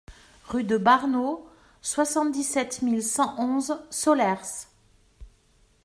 Rue 0.47 0.63
de 0.63 0.77
Barneau, 0.79 1.47
soixante-dix-sept 1.83 2.81
mille 2.81 3.03
cent 3.03 3.35
onze 3.37 3.75
Solers 3.91 4.65